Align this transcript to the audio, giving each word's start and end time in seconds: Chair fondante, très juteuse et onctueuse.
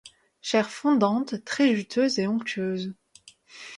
Chair 0.41 0.67
fondante, 0.71 1.43
très 1.45 1.75
juteuse 1.75 2.17
et 2.17 2.25
onctueuse. 2.27 2.95